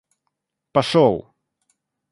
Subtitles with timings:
[0.73, 1.21] пошел